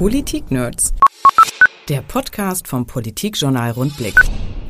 [0.00, 0.94] Politik-Nerds.
[1.90, 4.14] Der Podcast vom Politikjournal Rundblick.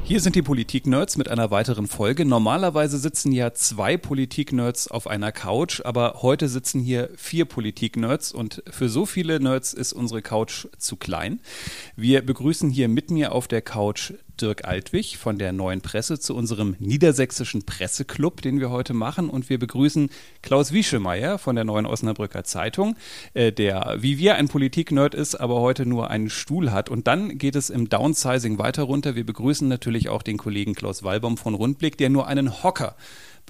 [0.03, 2.25] Hier sind die Politik-Nerds mit einer weiteren Folge.
[2.25, 8.64] Normalerweise sitzen ja zwei Politik-Nerds auf einer Couch, aber heute sitzen hier vier Politik-Nerds und
[8.69, 11.38] für so viele Nerds ist unsere Couch zu klein.
[11.94, 16.34] Wir begrüßen hier mit mir auf der Couch Dirk Altwig von der Neuen Presse zu
[16.34, 19.30] unserem niedersächsischen Presseclub, den wir heute machen.
[19.30, 20.11] Und wir begrüßen
[20.43, 22.97] Klaus Wieschemeyer von der Neuen Osnabrücker Zeitung,
[23.34, 26.89] äh, der wie wir ein Politik-Nerd ist, aber heute nur einen Stuhl hat.
[26.89, 29.15] Und dann geht es im Downsizing weiter runter.
[29.15, 32.97] Wir begrüßen natürlich auch den Kollegen Klaus Walbaum von Rundblick, der nur einen Hocker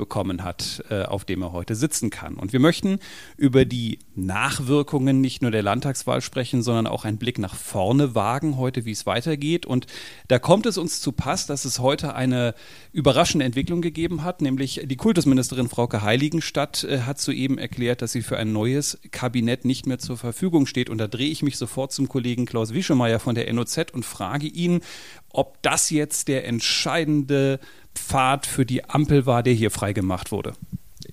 [0.01, 2.35] bekommen hat, äh, auf dem er heute sitzen kann.
[2.35, 2.99] Und wir möchten
[3.37, 8.57] über die Nachwirkungen nicht nur der Landtagswahl sprechen, sondern auch einen Blick nach vorne wagen,
[8.57, 9.67] heute wie es weitergeht.
[9.67, 9.87] Und
[10.29, 12.55] da kommt es uns zu Pass, dass es heute eine
[12.93, 18.23] überraschende Entwicklung gegeben hat, nämlich die Kultusministerin Frauke Heiligenstadt äh, hat soeben erklärt, dass sie
[18.23, 20.89] für ein neues Kabinett nicht mehr zur Verfügung steht.
[20.89, 24.47] Und da drehe ich mich sofort zum Kollegen Klaus Wischemeyer von der NOZ und frage
[24.47, 24.81] ihn,
[25.29, 27.61] ob das jetzt der entscheidende
[27.94, 30.55] Pfad für die Ampel war, der hier freigemacht wurde?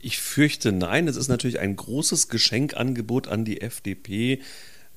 [0.02, 1.08] Ich fürchte nein.
[1.08, 4.42] Es ist natürlich ein großes Geschenkangebot an die FDP,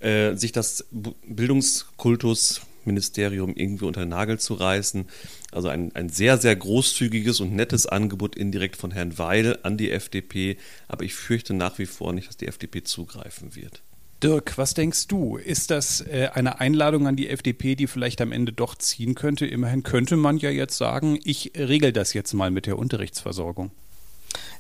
[0.01, 0.87] äh, sich das
[1.27, 5.07] Bildungskultusministerium irgendwie unter den Nagel zu reißen.
[5.53, 9.91] Also ein, ein sehr, sehr großzügiges und nettes Angebot indirekt von Herrn Weil an die
[9.91, 10.57] FDP.
[10.89, 13.83] Aber ich fürchte nach wie vor nicht, dass die FDP zugreifen wird.
[14.23, 15.37] Dirk, was denkst du?
[15.39, 19.47] Ist das äh, eine Einladung an die FDP, die vielleicht am Ende doch ziehen könnte?
[19.47, 23.71] Immerhin könnte man ja jetzt sagen, ich regel das jetzt mal mit der Unterrichtsversorgung.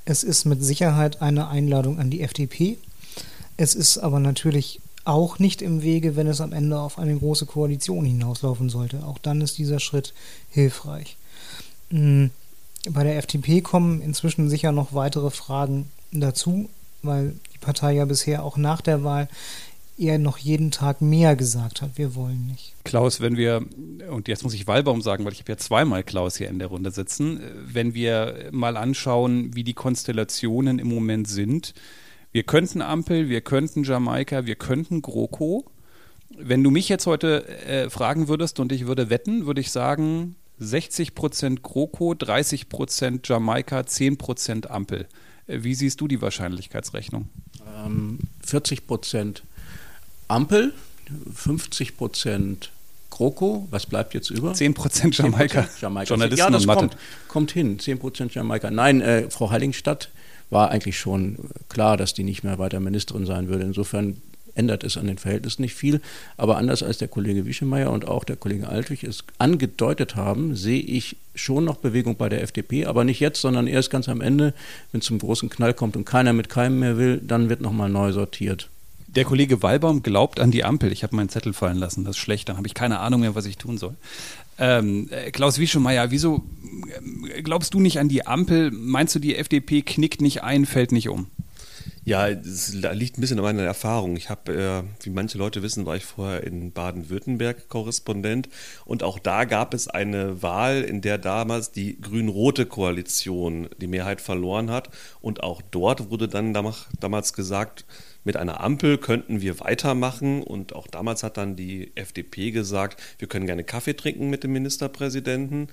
[0.06, 2.78] Es ist mit Sicherheit eine Einladung an die FDP.
[3.58, 7.44] Es ist aber natürlich auch nicht im Wege, wenn es am Ende auf eine große
[7.44, 9.04] Koalition hinauslaufen sollte.
[9.04, 10.14] Auch dann ist dieser Schritt
[10.50, 11.16] hilfreich.
[11.90, 12.30] Hm,
[12.88, 16.70] bei der FDP kommen inzwischen sicher noch weitere Fragen dazu,
[17.02, 19.28] weil Partei ja bisher auch nach der Wahl
[20.00, 22.74] eher noch jeden Tag mehr gesagt hat, wir wollen nicht.
[22.84, 23.66] Klaus, wenn wir,
[24.10, 26.68] und jetzt muss ich Wahlbaum sagen, weil ich habe ja zweimal Klaus hier in der
[26.68, 31.74] Runde sitzen, wenn wir mal anschauen, wie die Konstellationen im Moment sind,
[32.32, 35.64] wir könnten Ampel, wir könnten Jamaika, wir könnten GroKo.
[36.38, 40.36] Wenn du mich jetzt heute äh, fragen würdest und ich würde wetten, würde ich sagen
[40.58, 45.08] 60 Prozent GroKo, 30 Prozent Jamaika, 10 Prozent Ampel.
[45.48, 47.28] Äh, wie siehst du die Wahrscheinlichkeitsrechnung?
[47.86, 49.42] Ähm, 40 Prozent
[50.28, 50.72] Ampel,
[51.34, 52.70] 50 Prozent
[53.10, 54.54] GroKo, was bleibt jetzt über?
[54.54, 55.68] 10 Prozent Jamaika.
[55.80, 56.08] Jamaika.
[56.08, 56.96] Journalisten ja, das kommt,
[57.28, 58.70] kommt, hin, 10 Prozent Jamaika.
[58.70, 60.10] Nein, äh, Frau Heiligenstadt
[60.48, 61.36] war eigentlich schon
[61.68, 63.64] klar, dass die nicht mehr weiter Ministerin sein würde.
[63.64, 64.22] Insofern
[64.54, 66.00] ändert es an den Verhältnissen nicht viel.
[66.36, 70.80] Aber anders als der Kollege Wischemeyer und auch der Kollege Altwig es angedeutet haben, sehe
[70.80, 74.54] ich schon noch Bewegung bei der FDP, aber nicht jetzt, sondern erst ganz am Ende,
[74.92, 77.88] wenn es zum großen Knall kommt und keiner mit keinem mehr will, dann wird nochmal
[77.88, 78.68] neu sortiert.
[79.08, 80.92] Der Kollege Wallbaum glaubt an die Ampel.
[80.92, 83.34] Ich habe meinen Zettel fallen lassen, das ist schlecht, dann habe ich keine Ahnung mehr,
[83.34, 83.96] was ich tun soll.
[84.58, 86.44] Ähm, äh, Klaus Wieschemeyer, wieso
[87.34, 88.70] äh, glaubst du nicht an die Ampel?
[88.70, 91.26] Meinst du, die FDP knickt nicht ein, fällt nicht um?
[92.02, 94.16] Ja, es liegt ein bisschen an meiner Erfahrung.
[94.16, 98.48] Ich habe, äh, wie manche Leute wissen, war ich vorher in Baden-Württemberg Korrespondent
[98.86, 104.22] und auch da gab es eine Wahl, in der damals die grün-rote Koalition die Mehrheit
[104.22, 104.88] verloren hat
[105.20, 107.84] und auch dort wurde dann damals gesagt,
[108.24, 113.28] mit einer Ampel könnten wir weitermachen und auch damals hat dann die FDP gesagt, wir
[113.28, 115.68] können gerne Kaffee trinken mit dem Ministerpräsidenten,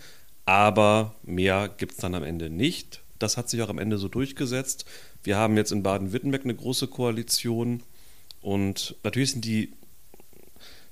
[0.46, 3.02] aber mehr gibt es dann am Ende nicht.
[3.20, 4.86] Das hat sich auch am Ende so durchgesetzt.
[5.24, 7.84] Wir haben jetzt in Baden-Württemberg eine große Koalition
[8.42, 9.74] und natürlich sind die,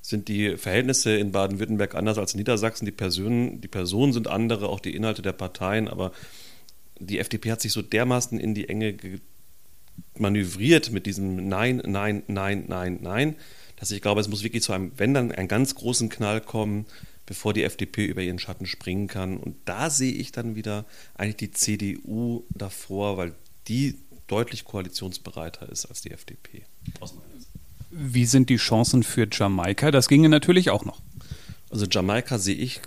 [0.01, 2.85] sind die Verhältnisse in Baden-Württemberg anders als in Niedersachsen.
[2.85, 6.11] Die Personen, die Personen sind andere, auch die Inhalte der Parteien, aber
[6.99, 8.97] die FDP hat sich so dermaßen in die Enge
[10.17, 13.35] manövriert mit diesem Nein, Nein, Nein, Nein, Nein,
[13.77, 16.85] dass ich glaube, es muss wirklich zu einem, wenn dann, einen ganz großen Knall kommen,
[17.25, 19.37] bevor die FDP über ihren Schatten springen kann.
[19.37, 23.33] Und da sehe ich dann wieder eigentlich die CDU davor, weil
[23.67, 23.95] die
[24.27, 26.63] deutlich koalitionsbereiter ist als die FDP.
[27.91, 29.91] Wie sind die Chancen für Jamaika?
[29.91, 31.01] Das ginge natürlich auch noch.
[31.69, 32.81] Also Jamaika sehe ich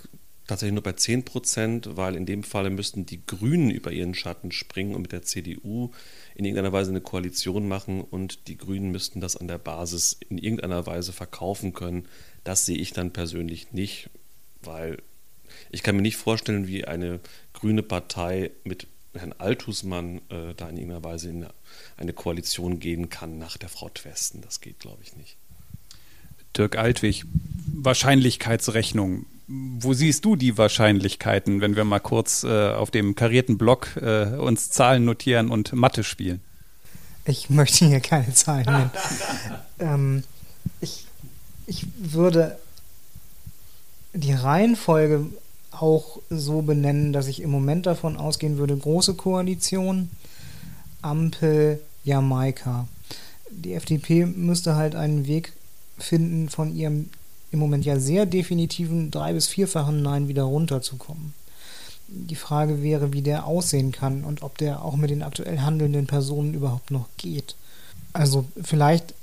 [0.49, 4.51] tatsächlich nur bei 10 Prozent, weil in dem Falle müssten die Grünen über ihren Schatten
[4.51, 5.91] springen und mit der CDU
[6.35, 10.37] in irgendeiner Weise eine Koalition machen und die Grünen müssten das an der Basis in
[10.37, 12.07] irgendeiner Weise verkaufen können.
[12.43, 14.09] Das sehe ich dann persönlich nicht,
[14.69, 14.99] weil
[15.71, 17.19] ich kann mir nicht vorstellen, wie eine
[17.53, 21.47] grüne Partei mit Herrn Altusmann äh, da in irgendeiner Weise in
[21.97, 24.41] eine Koalition gehen kann nach der Frau Twesten.
[24.41, 25.37] Das geht, glaube ich, nicht.
[26.55, 27.25] Dirk Altwig,
[27.73, 29.25] Wahrscheinlichkeitsrechnung.
[29.47, 34.35] Wo siehst du die Wahrscheinlichkeiten, wenn wir mal kurz äh, auf dem karierten Block äh,
[34.35, 36.41] uns Zahlen notieren und Mathe spielen?
[37.25, 38.91] Ich möchte hier keine Zahlen nennen.
[39.79, 40.23] ähm,
[40.81, 41.07] ich
[41.69, 42.57] ich würde
[44.13, 45.27] die Reihenfolge
[45.71, 50.09] auch so benennen, dass ich im Moment davon ausgehen würde, große Koalition,
[51.01, 52.87] Ampel, Jamaika.
[53.51, 55.53] Die FDP müsste halt einen Weg
[55.97, 57.09] finden, von ihrem
[57.51, 61.33] im Moment ja sehr definitiven drei- bis vierfachen Nein wieder runterzukommen.
[62.07, 66.07] Die Frage wäre, wie der aussehen kann und ob der auch mit den aktuell handelnden
[66.07, 67.55] Personen überhaupt noch geht.
[68.13, 69.13] Also vielleicht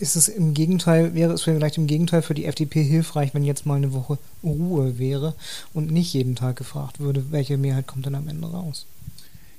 [0.00, 3.66] ist es im Gegenteil, wäre es vielleicht im Gegenteil für die FDP hilfreich, wenn jetzt
[3.66, 5.34] mal eine Woche Ruhe wäre
[5.74, 8.86] und nicht jeden Tag gefragt würde, welche Mehrheit kommt dann am Ende raus.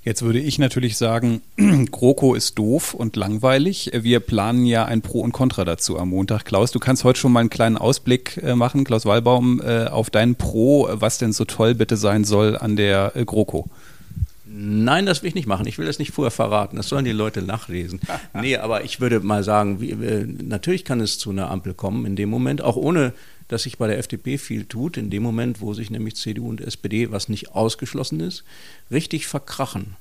[0.05, 1.41] Jetzt würde ich natürlich sagen,
[1.91, 3.91] GroKo ist doof und langweilig.
[3.93, 6.43] Wir planen ja ein Pro und Contra dazu am Montag.
[6.43, 10.09] Klaus, du kannst heute schon mal einen kleinen Ausblick äh, machen, Klaus Wallbaum, äh, auf
[10.09, 13.69] dein Pro, was denn so toll bitte sein soll an der äh, GroKo.
[14.55, 15.65] Nein, das will ich nicht machen.
[15.65, 16.77] Ich will das nicht vorher verraten.
[16.77, 17.99] Das sollen die Leute nachlesen.
[18.39, 19.95] nee, aber ich würde mal sagen, wie,
[20.43, 23.13] natürlich kann es zu einer Ampel kommen in dem Moment, auch ohne
[23.47, 26.61] dass sich bei der FDP viel tut, in dem Moment, wo sich nämlich CDU und
[26.61, 28.43] SPD, was nicht ausgeschlossen ist,
[28.91, 29.95] richtig verkrachen.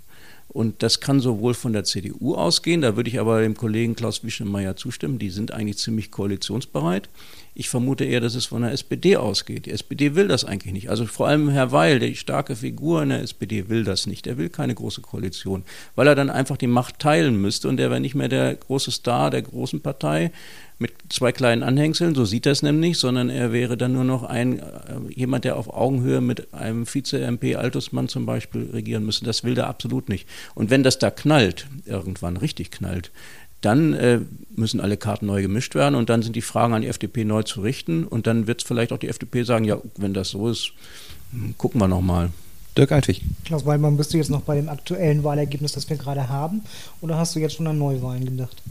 [0.49, 4.23] Und das kann sowohl von der CDU ausgehen, da würde ich aber dem Kollegen Klaus
[4.23, 7.09] Wischemeier zustimmen, die sind eigentlich ziemlich koalitionsbereit.
[7.55, 9.67] Ich vermute eher, dass es von der SPD ausgeht.
[9.67, 10.89] Die SPD will das eigentlich nicht.
[10.89, 14.27] Also vor allem Herr Weil, die starke Figur in der SPD, will das nicht.
[14.27, 15.65] Er will keine große Koalition,
[15.95, 18.91] weil er dann einfach die Macht teilen müsste und er wäre nicht mehr der große
[18.91, 20.33] Star der großen Partei,
[20.83, 24.59] mit zwei kleinen Anhängseln, so sieht es nämlich, sondern er wäre dann nur noch ein
[24.59, 24.65] äh,
[25.09, 29.25] jemand, der auf Augenhöhe mit einem Vize-MP Altusmann zum Beispiel regieren müsste.
[29.25, 30.29] Das will er absolut nicht.
[30.55, 33.13] Und wenn das da knallt, irgendwann richtig knallt,
[33.63, 34.21] dann äh,
[34.55, 37.43] müssen alle Karten neu gemischt werden und dann sind die Fragen an die FDP neu
[37.43, 40.73] zu richten und dann wird vielleicht auch die FDP sagen, ja, wenn das so ist,
[41.33, 42.31] hm, gucken wir nochmal.
[42.77, 43.23] Dirk Altwig.
[43.45, 46.63] Klaus Weilmann, bist du jetzt noch bei dem aktuellen Wahlergebnis, das wir gerade haben,
[47.01, 48.63] oder hast du jetzt schon an Neuwahlen gedacht?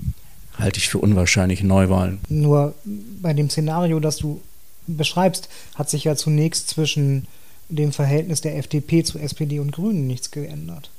[0.62, 2.20] halte ich für unwahrscheinlich Neuwahlen.
[2.30, 4.42] Nur bei dem Szenario, das du
[4.88, 7.28] beschreibst, hat sich ja zunächst zwischen
[7.70, 10.90] dem Verhältnis der FDP zu SPD und Grünen nichts geändert.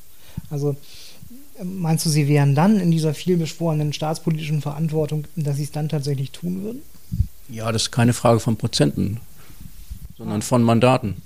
[0.50, 0.77] Also
[1.62, 6.31] meinst du, sie wären dann in dieser vielbeschworenen staatspolitischen Verantwortung, dass sie es dann tatsächlich
[6.31, 6.82] tun würden?
[7.49, 9.20] Ja, das ist keine Frage von Prozenten,
[10.16, 11.16] sondern von Mandaten.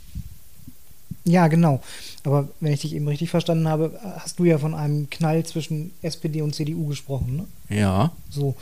[1.25, 1.83] Ja, genau.
[2.23, 5.91] Aber wenn ich dich eben richtig verstanden habe, hast du ja von einem Knall zwischen
[6.03, 7.77] SPD und CDU gesprochen, ne?
[7.77, 8.13] Ja.
[8.31, 8.55] So.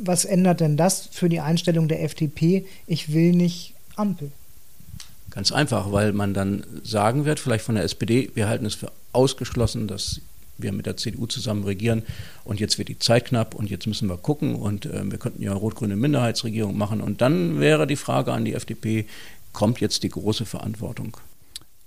[0.00, 2.66] Was ändert denn das für die Einstellung der FDP?
[2.86, 4.30] Ich will nicht Ampel.
[5.30, 8.92] Ganz einfach, weil man dann sagen wird, vielleicht von der SPD, wir halten es für
[9.12, 10.20] ausgeschlossen, dass
[10.58, 12.02] wir mit der CDU zusammen regieren
[12.44, 15.42] und jetzt wird die Zeit knapp und jetzt müssen wir gucken und äh, wir könnten
[15.42, 19.06] ja rot-grüne Minderheitsregierung machen und dann wäre die Frage an die FDP,
[19.52, 21.16] kommt jetzt die große Verantwortung?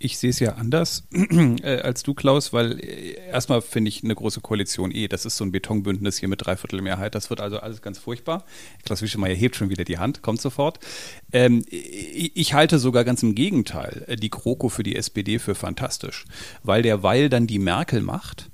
[0.03, 4.15] ich sehe es ja anders äh, als du, Klaus, weil äh, erstmal finde ich eine
[4.15, 7.81] große Koalition eh, das ist so ein Betonbündnis hier mit Dreiviertelmehrheit, das wird also alles
[7.81, 8.43] ganz furchtbar.
[8.83, 10.79] Klaus Wischemeyer hebt schon wieder die Hand, kommt sofort.
[11.31, 16.25] Ähm, ich, halte sogar ganz im Gegenteil äh, die GroKo für die SPD für fantastisch,
[16.63, 18.50] weil der Weil dann die Merkel macht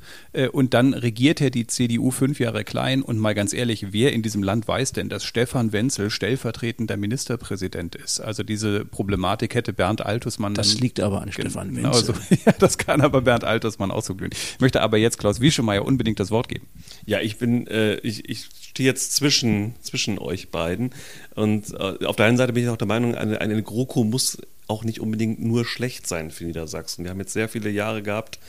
[0.51, 4.21] und dann regiert er die CDU fünf Jahre klein und mal ganz ehrlich, wer in
[4.21, 8.19] diesem Land weiß denn, dass Stefan Wenzel stellvertretender Ministerpräsident ist?
[8.19, 10.54] Also diese Problematik hätte Bernd Altusmann.
[10.54, 12.15] Das liegt aber an Stefan genau Wenzel.
[12.15, 12.36] So.
[12.45, 14.31] Ja, das kann aber Bernd Altusmann auch so glühen.
[14.31, 16.68] Ich möchte aber jetzt Klaus Wieschemeyer unbedingt das Wort geben.
[17.06, 20.92] Ja, ich bin, äh, ich, ich stehe jetzt zwischen, zwischen euch beiden.
[21.36, 24.38] Und äh, auf der einen Seite bin ich auch der Meinung, eine, eine GroKo muss
[24.67, 27.03] auch nicht unbedingt nur schlecht sein für Niedersachsen.
[27.03, 28.39] Wir haben jetzt sehr viele Jahre gehabt,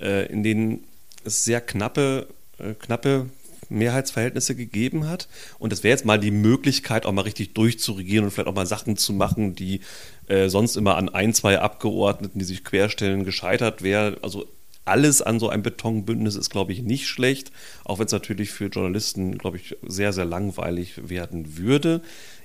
[0.00, 0.84] äh, in denen
[1.24, 3.26] es sehr knappe, äh, knappe
[3.68, 5.28] Mehrheitsverhältnisse gegeben hat.
[5.58, 8.66] Und das wäre jetzt mal die Möglichkeit, auch mal richtig durchzuregieren und vielleicht auch mal
[8.66, 9.80] Sachen zu machen, die
[10.28, 14.16] äh, sonst immer an ein, zwei Abgeordneten, die sich querstellen, gescheitert wären.
[14.22, 14.46] Also
[14.84, 17.52] alles an so einem Betonbündnis ist, glaube ich, nicht schlecht,
[17.84, 22.02] auch wenn es natürlich für Journalisten, glaube ich, sehr, sehr langweilig werden würde.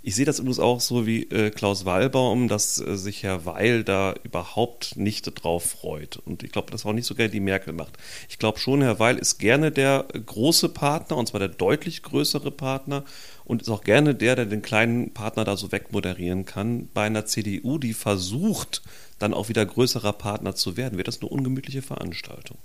[0.07, 3.83] Ich sehe das übrigens auch so wie äh, Klaus Wallbaum, dass äh, sich Herr Weil
[3.83, 6.15] da überhaupt nicht drauf freut.
[6.15, 7.97] Und ich glaube, das auch nicht so gerne die Merkel macht.
[8.29, 12.51] Ich glaube schon, Herr Weil ist gerne der große Partner, und zwar der deutlich größere
[12.51, 13.03] Partner,
[13.43, 16.87] und ist auch gerne der, der den kleinen Partner da so wegmoderieren kann.
[16.93, 18.83] Bei einer CDU, die versucht,
[19.19, 22.57] dann auch wieder größerer Partner zu werden, wird das eine ungemütliche Veranstaltung.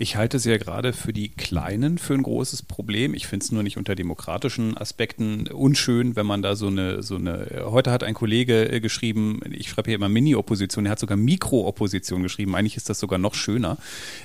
[0.00, 3.14] Ich halte es ja gerade für die Kleinen für ein großes Problem.
[3.14, 7.16] Ich finde es nur nicht unter demokratischen Aspekten unschön, wenn man da so eine, so
[7.16, 11.16] eine, heute hat ein Kollege äh, geschrieben, ich schreibe hier immer Mini-Opposition, er hat sogar
[11.16, 13.76] Mikro-Opposition geschrieben, eigentlich ist das sogar noch schöner,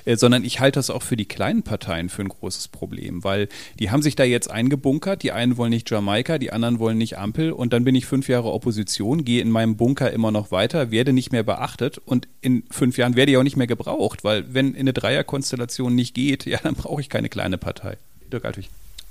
[0.04, 3.48] äh, sondern ich halte das auch für die kleinen Parteien für ein großes Problem, weil
[3.80, 7.18] die haben sich da jetzt eingebunkert, die einen wollen nicht Jamaika, die anderen wollen nicht
[7.18, 10.92] Ampel und dann bin ich fünf Jahre Opposition, gehe in meinem Bunker immer noch weiter,
[10.92, 14.54] werde nicht mehr beachtet und in fünf Jahren werde ich auch nicht mehr gebraucht, weil
[14.54, 17.96] wenn in eine Dreierkonstellation Konstellation nicht geht, ja, dann brauche ich keine kleine Partei.
[18.32, 18.68] Dirk Altwig.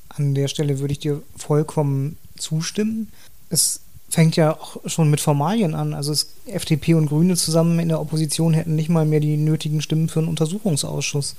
[0.10, 3.12] An der Stelle würde ich dir vollkommen zustimmen.
[3.50, 5.94] Es fängt ja auch schon mit Formalien an.
[5.94, 6.14] Also
[6.46, 10.20] FDP und Grüne zusammen in der Opposition hätten nicht mal mehr die nötigen Stimmen für
[10.20, 11.36] einen Untersuchungsausschuss.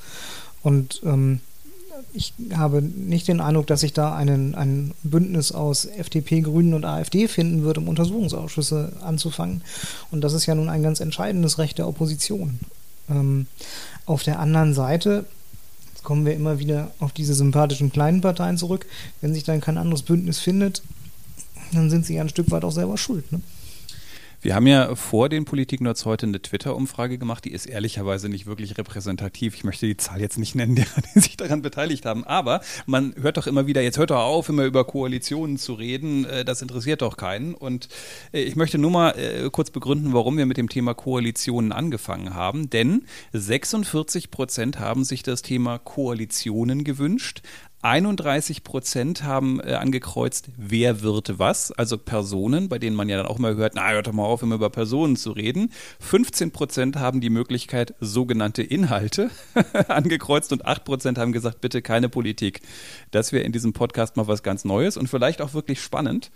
[0.63, 1.41] Und ähm,
[2.13, 6.85] ich habe nicht den Eindruck, dass sich da einen, ein Bündnis aus FDP, Grünen und
[6.85, 9.63] AfD finden wird, um Untersuchungsausschüsse anzufangen.
[10.11, 12.59] Und das ist ja nun ein ganz entscheidendes Recht der Opposition.
[13.09, 13.47] Ähm,
[14.07, 15.25] auf der anderen Seite
[16.03, 18.87] kommen wir immer wieder auf diese sympathischen kleinen Parteien zurück.
[19.21, 20.83] Wenn sich dann kein anderes Bündnis findet,
[21.73, 23.31] dann sind sie ja ein Stück weit auch selber schuld.
[23.33, 23.41] Ne?
[24.45, 28.77] Wir haben ja vor den Politik-Nerds heute eine Twitter-Umfrage gemacht, die ist ehrlicherweise nicht wirklich
[28.77, 29.55] repräsentativ.
[29.55, 32.25] Ich möchte die Zahl jetzt nicht nennen, derer, die sich daran beteiligt haben.
[32.25, 36.27] Aber man hört doch immer wieder, jetzt hört doch auf, immer über Koalitionen zu reden.
[36.27, 37.55] Äh, das interessiert doch keinen.
[37.55, 37.89] Und
[38.35, 42.35] äh, ich möchte nur mal äh, kurz begründen, warum wir mit dem Thema Koalitionen angefangen
[42.35, 42.69] haben.
[42.69, 47.41] Denn 46 Prozent haben sich das Thema Koalitionen gewünscht.
[47.85, 53.27] 31 Prozent haben äh, angekreuzt, wer wird was, also Personen, bei denen man ja dann
[53.27, 55.71] auch mal hört, na, hört doch mal auf, immer über Personen zu reden.
[56.01, 59.31] 15 Prozent haben die Möglichkeit, sogenannte Inhalte
[59.89, 62.63] angekreuzt und 8 Prozent haben gesagt, bitte keine Politik.
[63.11, 66.31] Das wäre in diesem Podcast mal was ganz Neues und vielleicht auch wirklich spannend.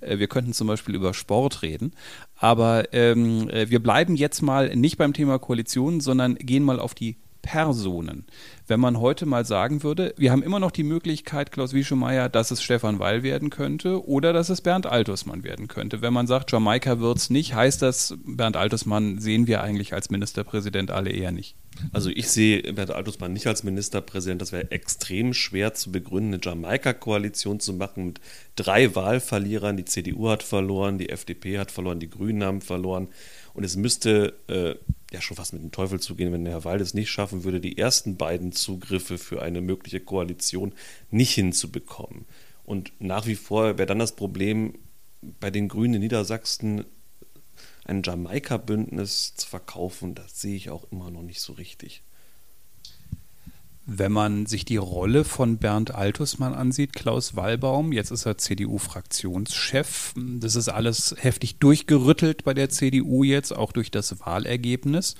[0.00, 1.92] Äh, wir könnten zum Beispiel über Sport reden.
[2.36, 6.94] Aber ähm, äh, wir bleiben jetzt mal nicht beim Thema Koalition, sondern gehen mal auf
[6.94, 8.24] die Personen.
[8.66, 12.50] Wenn man heute mal sagen würde, wir haben immer noch die Möglichkeit, Klaus Wieschemeyer, dass
[12.50, 16.02] es Stefan Weil werden könnte oder dass es Bernd Altusmann werden könnte.
[16.02, 20.10] Wenn man sagt, Jamaika wird es nicht, heißt das, Bernd Altusmann sehen wir eigentlich als
[20.10, 21.56] Ministerpräsident alle eher nicht.
[21.92, 24.40] Also ich sehe Bernd Altusmann nicht als Ministerpräsident.
[24.40, 28.20] Das wäre extrem schwer zu begründen, eine Jamaika-Koalition zu machen mit
[28.56, 29.76] drei Wahlverlierern.
[29.76, 33.08] Die CDU hat verloren, die FDP hat verloren, die Grünen haben verloren.
[33.54, 34.74] Und es müsste äh,
[35.12, 37.78] ja schon fast mit dem Teufel zugehen, wenn Herr Wald es nicht schaffen würde, die
[37.78, 40.72] ersten beiden Zugriffe für eine mögliche Koalition
[41.10, 42.26] nicht hinzubekommen.
[42.64, 44.74] Und nach wie vor wäre dann das Problem,
[45.20, 46.84] bei den Grünen in Niedersachsen
[47.84, 52.02] ein Jamaika-Bündnis zu verkaufen, das sehe ich auch immer noch nicht so richtig.
[53.92, 60.14] Wenn man sich die Rolle von Bernd Altusmann ansieht, Klaus Wallbaum, jetzt ist er CDU-Fraktionschef.
[60.38, 65.16] Das ist alles heftig durchgerüttelt bei der CDU jetzt, auch durch das Wahlergebnis.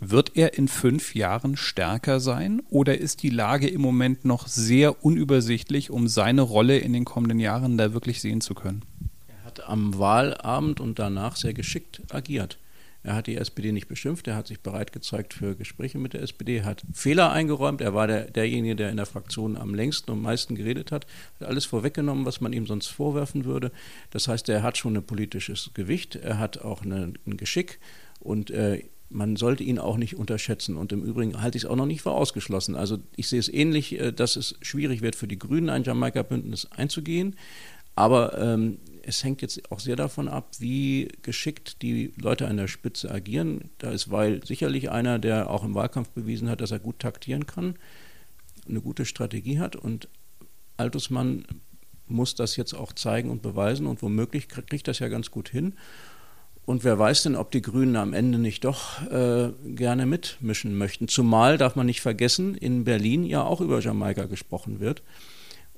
[0.00, 5.04] Wird er in fünf Jahren stärker sein oder ist die Lage im Moment noch sehr
[5.04, 8.82] unübersichtlich, um seine Rolle in den kommenden Jahren da wirklich sehen zu können?
[9.28, 12.58] Er hat am Wahlabend und danach sehr geschickt agiert.
[13.08, 16.20] Er hat die SPD nicht beschimpft, er hat sich bereit gezeigt für Gespräche mit der
[16.20, 20.20] SPD, hat Fehler eingeräumt, er war der, derjenige, der in der Fraktion am längsten und
[20.20, 21.06] meisten geredet hat,
[21.40, 23.72] hat alles vorweggenommen, was man ihm sonst vorwerfen würde.
[24.10, 27.78] Das heißt, er hat schon ein politisches Gewicht, er hat auch eine, ein Geschick
[28.20, 30.76] und äh, man sollte ihn auch nicht unterschätzen.
[30.76, 32.74] Und im Übrigen halte ich es auch noch nicht für ausgeschlossen.
[32.74, 36.66] Also ich sehe es ähnlich, äh, dass es schwierig wird für die Grünen, ein Jamaika-Bündnis
[36.72, 37.36] einzugehen.
[37.94, 38.76] Aber ähm,
[39.08, 43.70] es hängt jetzt auch sehr davon ab, wie geschickt die Leute an der Spitze agieren.
[43.78, 47.46] Da ist Weil sicherlich einer, der auch im Wahlkampf bewiesen hat, dass er gut taktieren
[47.46, 47.76] kann,
[48.68, 49.76] eine gute Strategie hat.
[49.76, 50.08] Und
[50.76, 51.46] Altusmann
[52.06, 55.72] muss das jetzt auch zeigen und beweisen und womöglich kriegt das ja ganz gut hin.
[56.66, 61.08] Und wer weiß denn, ob die Grünen am Ende nicht doch äh, gerne mitmischen möchten.
[61.08, 65.02] Zumal darf man nicht vergessen, in Berlin ja auch über Jamaika gesprochen wird.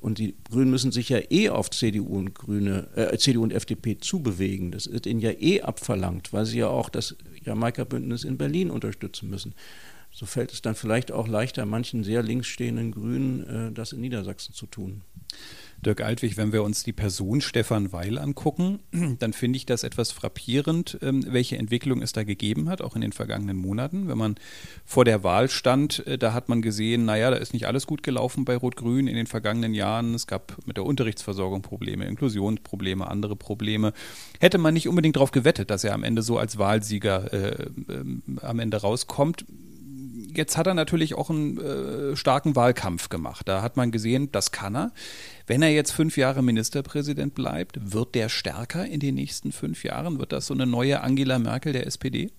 [0.00, 3.98] Und die Grünen müssen sich ja eh auf CDU und Grüne, äh, CDU und FDP
[3.98, 4.70] zubewegen.
[4.70, 9.28] Das wird ihnen ja eh abverlangt, weil sie ja auch das Jamaika-Bündnis in Berlin unterstützen
[9.28, 9.54] müssen.
[10.12, 14.00] So fällt es dann vielleicht auch leichter, manchen sehr links stehenden Grünen äh, das in
[14.00, 15.02] Niedersachsen zu tun.
[15.84, 18.80] Dirk Altwig, wenn wir uns die Person Stefan Weil angucken,
[19.18, 23.00] dann finde ich das etwas frappierend, ähm, welche Entwicklung es da gegeben hat, auch in
[23.00, 24.08] den vergangenen Monaten.
[24.08, 24.34] Wenn man
[24.84, 28.02] vor der Wahl stand, äh, da hat man gesehen, naja, da ist nicht alles gut
[28.02, 30.14] gelaufen bei Rot-Grün in den vergangenen Jahren.
[30.14, 33.92] Es gab mit der Unterrichtsversorgung Probleme, Inklusionsprobleme, andere Probleme.
[34.38, 38.04] Hätte man nicht unbedingt darauf gewettet, dass er am Ende so als Wahlsieger äh, äh,
[38.42, 39.46] am Ende rauskommt
[40.36, 43.48] jetzt hat er natürlich auch einen äh, starken Wahlkampf gemacht.
[43.48, 44.92] Da hat man gesehen, das kann er.
[45.46, 50.18] Wenn er jetzt fünf Jahre Ministerpräsident bleibt, wird der stärker in den nächsten fünf Jahren?
[50.18, 52.30] Wird das so eine neue Angela Merkel der SPD?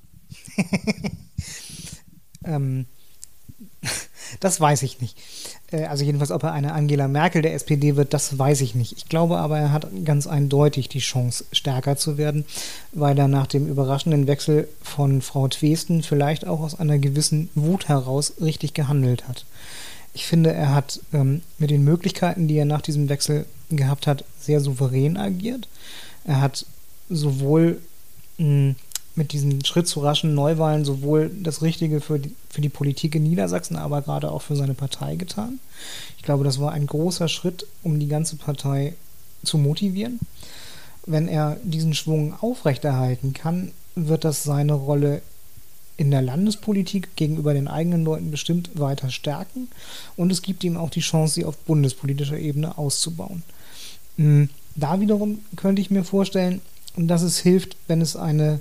[2.45, 2.85] ähm,
[4.39, 5.17] das weiß ich nicht.
[5.71, 8.93] Äh, also jedenfalls, ob er eine Angela Merkel der SPD wird, das weiß ich nicht.
[8.97, 12.45] Ich glaube aber, er hat ganz eindeutig die Chance, stärker zu werden,
[12.91, 17.87] weil er nach dem überraschenden Wechsel von Frau Twesten vielleicht auch aus einer gewissen Wut
[17.87, 19.45] heraus richtig gehandelt hat.
[20.13, 24.25] Ich finde, er hat ähm, mit den Möglichkeiten, die er nach diesem Wechsel gehabt hat,
[24.39, 25.69] sehr souverän agiert.
[26.25, 26.65] Er hat
[27.09, 27.79] sowohl
[28.37, 28.75] mh, hm,
[29.21, 33.21] mit diesem Schritt zu raschen Neuwahlen sowohl das Richtige für die, für die Politik in
[33.21, 35.59] Niedersachsen, aber gerade auch für seine Partei getan.
[36.17, 38.95] Ich glaube, das war ein großer Schritt, um die ganze Partei
[39.43, 40.19] zu motivieren.
[41.05, 45.21] Wenn er diesen Schwung aufrechterhalten kann, wird das seine Rolle
[45.97, 49.67] in der Landespolitik gegenüber den eigenen Leuten bestimmt weiter stärken
[50.15, 53.43] und es gibt ihm auch die Chance, sie auf bundespolitischer Ebene auszubauen.
[54.17, 56.61] Hm, da wiederum könnte ich mir vorstellen,
[56.97, 58.59] dass es hilft, wenn es eine,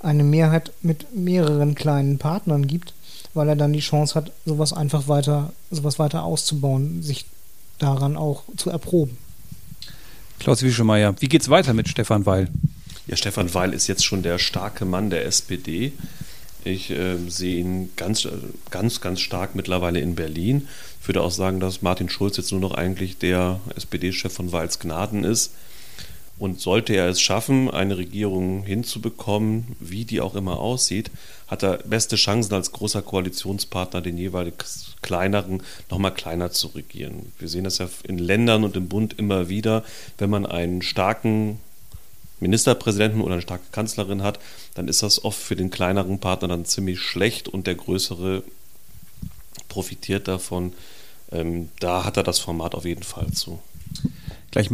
[0.00, 2.94] eine Mehrheit mit mehreren kleinen Partnern gibt,
[3.34, 7.26] weil er dann die Chance hat, sowas einfach weiter, sowas weiter auszubauen, sich
[7.78, 9.18] daran auch zu erproben.
[10.38, 12.48] Klaus Wischemeyer, wie geht's weiter mit Stefan Weil?
[13.06, 15.92] Ja, Stefan Weil ist jetzt schon der starke Mann der SPD.
[16.64, 18.30] Ich äh, sehe ihn ganz, äh,
[18.70, 20.68] ganz, ganz stark mittlerweile in Berlin.
[21.00, 24.78] Ich würde auch sagen, dass Martin Schulz jetzt nur noch eigentlich der SPD-Chef von Weils
[24.78, 25.52] Gnaden ist.
[26.38, 31.10] Und sollte er es schaffen, eine Regierung hinzubekommen, wie die auch immer aussieht,
[31.48, 37.32] hat er beste Chancen als großer Koalitionspartner den jeweils kleineren nochmal kleiner zu regieren.
[37.38, 39.82] Wir sehen das ja in Ländern und im Bund immer wieder,
[40.18, 41.58] wenn man einen starken
[42.40, 44.38] Ministerpräsidenten oder eine starke Kanzlerin hat,
[44.74, 48.44] dann ist das oft für den kleineren Partner dann ziemlich schlecht und der größere
[49.68, 50.72] profitiert davon.
[51.32, 53.60] Ähm, da hat er das Format auf jeden Fall zu.
[54.50, 54.70] Gleich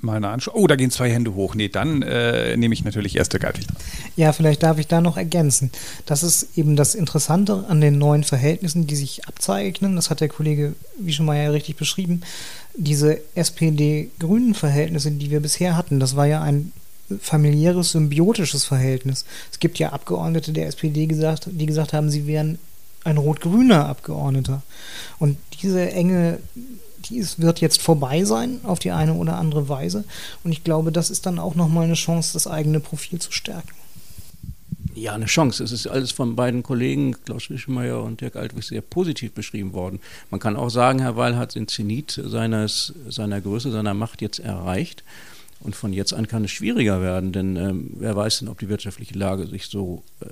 [0.00, 0.52] mal eine Anschau.
[0.54, 1.54] Oh, da gehen zwei Hände hoch.
[1.54, 3.70] Nee, dann äh, nehme ich natürlich erste Geilpflicht.
[4.16, 5.70] Ja, vielleicht darf ich da noch ergänzen.
[6.04, 9.96] Das ist eben das Interessante an den neuen Verhältnissen, die sich abzeichnen.
[9.96, 12.22] Das hat der Kollege Wieschemeier richtig beschrieben.
[12.76, 16.72] Diese SPD-Grünen-Verhältnisse, die wir bisher hatten, das war ja ein
[17.20, 19.24] familiäres, symbiotisches Verhältnis.
[19.50, 22.58] Es gibt ja Abgeordnete der SPD, gesagt, die gesagt haben, sie wären
[23.04, 24.62] ein rot-grüner Abgeordneter.
[25.18, 26.38] Und diese enge
[27.08, 30.04] dies wird jetzt vorbei sein auf die eine oder andere Weise.
[30.44, 33.74] Und ich glaube, das ist dann auch nochmal eine Chance, das eigene Profil zu stärken.
[34.94, 35.62] Ja, eine Chance.
[35.62, 40.00] Es ist alles von beiden Kollegen, Klaus Wischmeier und Dirk Altwig, sehr positiv beschrieben worden.
[40.30, 44.38] Man kann auch sagen, Herr Weil hat den Zenit seines, seiner Größe, seiner Macht jetzt
[44.38, 45.04] erreicht.
[45.60, 48.68] Und von jetzt an kann es schwieriger werden, denn ähm, wer weiß denn, ob die
[48.68, 50.26] wirtschaftliche Lage sich so äh,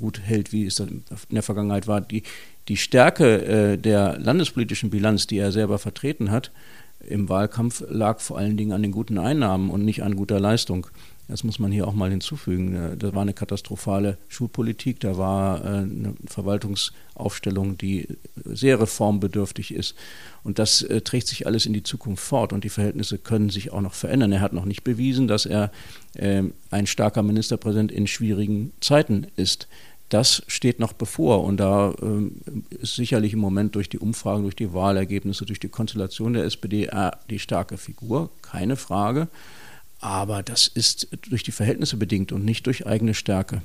[0.00, 2.00] gut hält, wie es in der Vergangenheit war.
[2.00, 2.22] Die,
[2.70, 6.52] die Stärke äh, der landespolitischen Bilanz, die er selber vertreten hat,
[7.00, 10.86] im Wahlkampf lag vor allen Dingen an den guten Einnahmen und nicht an guter Leistung.
[11.26, 12.74] Das muss man hier auch mal hinzufügen.
[12.74, 18.06] Äh, da war eine katastrophale Schulpolitik, da war äh, eine Verwaltungsaufstellung, die
[18.44, 19.94] sehr reformbedürftig ist.
[20.42, 23.72] Und das äh, trägt sich alles in die Zukunft fort und die Verhältnisse können sich
[23.72, 24.32] auch noch verändern.
[24.32, 25.70] Er hat noch nicht bewiesen, dass er
[26.72, 29.68] ein starker Ministerpräsident in schwierigen Zeiten ist.
[30.10, 31.94] Das steht noch bevor und da
[32.70, 36.90] ist sicherlich im Moment durch die Umfragen, durch die Wahlergebnisse, durch die Konstellation der SPD
[37.30, 39.28] die starke Figur, keine Frage.
[40.00, 43.62] Aber das ist durch die Verhältnisse bedingt und nicht durch eigene Stärke.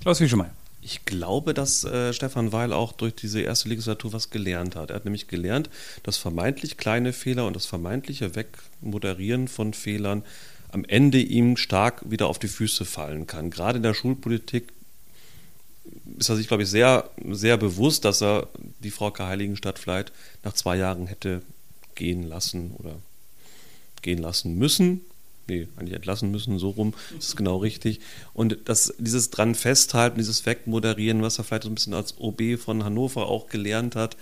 [0.00, 0.52] Klaus Wieschemeyer.
[0.82, 4.90] Ich glaube, dass äh, Stefan Weil auch durch diese erste Legislatur was gelernt hat.
[4.90, 5.68] Er hat nämlich gelernt,
[6.04, 10.22] dass vermeintlich kleine Fehler und das vermeintliche Wegmoderieren von Fehlern
[10.70, 13.50] am Ende ihm stark wieder auf die Füße fallen kann.
[13.50, 14.68] Gerade in der Schulpolitik
[16.18, 18.48] ist er sich, glaube ich, sehr, sehr bewusst, dass er
[18.80, 19.26] die Frau K.
[19.26, 20.12] Heiligenstadt vielleicht
[20.44, 21.42] nach zwei Jahren hätte
[21.94, 22.96] gehen lassen oder
[24.02, 25.00] gehen lassen müssen
[25.48, 28.00] nee, eigentlich entlassen müssen, so rum, das ist genau richtig.
[28.32, 32.58] Und das, dieses dran festhalten, dieses Wegmoderieren, was er vielleicht so ein bisschen als OB
[32.58, 34.16] von Hannover auch gelernt hat,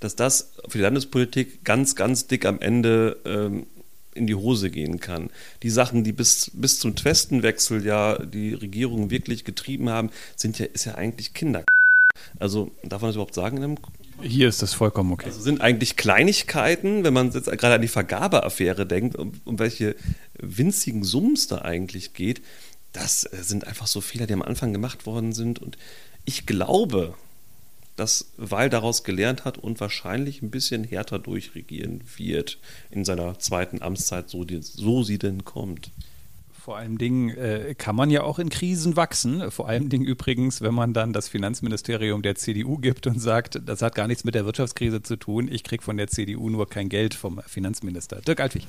[0.00, 3.66] dass das für die Landespolitik ganz, ganz dick am Ende ähm,
[4.18, 5.30] in die Hose gehen kann.
[5.62, 10.66] Die Sachen, die bis, bis zum Twestenwechsel ja die Regierung wirklich getrieben haben, sind ja,
[10.66, 11.64] ist ja eigentlich Kinder.
[12.38, 13.78] Also darf man das überhaupt sagen in einem
[14.20, 15.26] hier ist das vollkommen okay.
[15.26, 19.94] Also sind eigentlich Kleinigkeiten, wenn man jetzt gerade an die Vergabeaffäre denkt, um, um welche
[20.38, 22.42] winzigen Summen es da eigentlich geht,
[22.92, 25.60] das äh, sind einfach so Fehler, die am Anfang gemacht worden sind.
[25.60, 25.78] Und
[26.24, 27.14] ich glaube,
[27.98, 32.58] dass Weil daraus gelernt hat und wahrscheinlich ein bisschen härter durchregieren wird
[32.90, 35.90] in seiner zweiten Amtszeit, so, die, so sie denn kommt.
[36.52, 39.50] Vor allen Dingen äh, kann man ja auch in Krisen wachsen.
[39.50, 43.80] Vor allen Dingen übrigens, wenn man dann das Finanzministerium der CDU gibt und sagt, das
[43.80, 45.48] hat gar nichts mit der Wirtschaftskrise zu tun.
[45.50, 48.20] Ich kriege von der CDU nur kein Geld vom Finanzminister.
[48.20, 48.66] Dirk Altwig.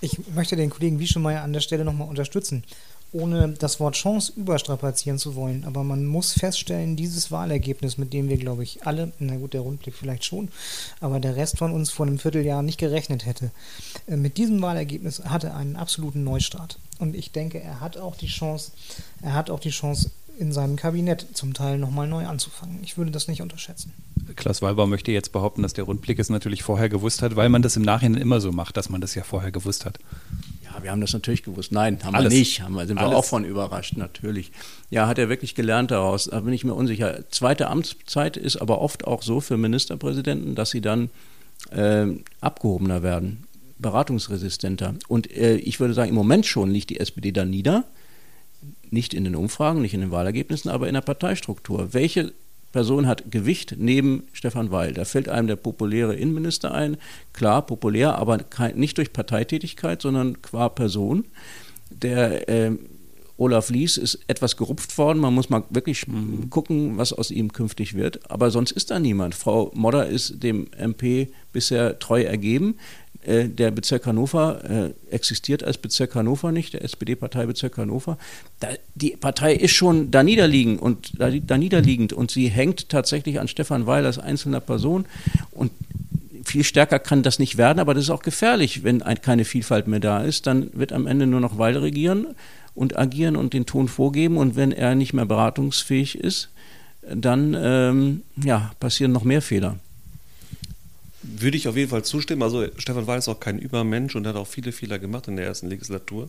[0.00, 2.64] Ich möchte den Kollegen Wieschemeyer an der Stelle nochmal unterstützen
[3.14, 5.64] ohne das Wort Chance überstrapazieren zu wollen.
[5.64, 9.62] Aber man muss feststellen, dieses Wahlergebnis, mit dem wir, glaube ich, alle, na gut, der
[9.62, 10.48] Rundblick vielleicht schon,
[11.00, 13.52] aber der Rest von uns vor einem Vierteljahr nicht gerechnet hätte.
[14.06, 16.78] Äh, mit diesem Wahlergebnis hatte er einen absoluten Neustart.
[16.98, 18.72] Und ich denke, er hat auch die Chance,
[19.22, 22.80] er hat auch die Chance, in seinem Kabinett zum Teil nochmal neu anzufangen.
[22.82, 23.92] Ich würde das nicht unterschätzen.
[24.36, 27.62] Klaus Walbau möchte jetzt behaupten, dass der Rundblick es natürlich vorher gewusst hat, weil man
[27.62, 29.98] das im Nachhinein immer so macht, dass man das ja vorher gewusst hat.
[30.74, 31.72] Ja, wir haben das natürlich gewusst.
[31.72, 32.32] Nein, haben Alles.
[32.32, 32.60] wir nicht.
[32.62, 33.12] Haben wir, sind Alles.
[33.12, 34.50] wir auch von überrascht, natürlich.
[34.90, 36.24] Ja, hat er wirklich gelernt daraus.
[36.24, 37.20] Da bin ich mir unsicher.
[37.30, 41.10] Zweite Amtszeit ist aber oft auch so für Ministerpräsidenten, dass sie dann
[41.70, 42.06] äh,
[42.40, 43.44] abgehobener werden.
[43.78, 44.94] beratungsresistenter.
[45.08, 47.84] Und äh, ich würde sagen, im Moment schon liegt die SPD da nieder.
[48.90, 51.92] Nicht in den Umfragen, nicht in den Wahlergebnissen, aber in der Parteistruktur.
[51.92, 52.32] Welche
[52.74, 54.94] Person hat Gewicht neben Stefan Weil?
[54.94, 56.96] Da fällt einem der populäre Innenminister ein.
[57.32, 61.24] Klar, populär, aber kein, nicht durch Parteitätigkeit, sondern qua Person.
[61.88, 62.72] Der äh,
[63.36, 65.20] Olaf Lies ist etwas gerupft worden.
[65.20, 66.50] Man muss mal wirklich mhm.
[66.50, 68.28] gucken, was aus ihm künftig wird.
[68.28, 69.36] Aber sonst ist da niemand.
[69.36, 72.74] Frau Modder ist dem MP bisher treu ergeben.
[73.24, 78.18] Äh, der Bezirk Hannover äh, existiert als Bezirk Hannover nicht, der SPD-Partei Bezirk Hannover.
[78.60, 83.40] Da, die Partei ist schon da niederliegend und da, da niederliegend und sie hängt tatsächlich
[83.40, 85.06] an Stefan Weil als einzelner Person
[85.52, 85.72] und
[86.44, 89.88] viel stärker kann das nicht werden, aber das ist auch gefährlich, wenn ein, keine Vielfalt
[89.88, 90.46] mehr da ist.
[90.46, 92.26] Dann wird am Ende nur noch Weil regieren
[92.74, 94.36] und agieren und den Ton vorgeben.
[94.36, 96.50] Und wenn er nicht mehr beratungsfähig ist,
[97.02, 99.76] dann ähm, ja, passieren noch mehr Fehler.
[101.26, 102.42] Würde ich auf jeden Fall zustimmen.
[102.42, 105.46] Also Stefan Weil ist auch kein Übermensch und hat auch viele Fehler gemacht in der
[105.46, 106.28] ersten Legislatur.